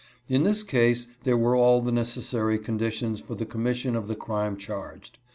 [0.27, 4.15] In this case there were all the necessary condi tions for the commission of the
[4.15, 5.19] crime charged.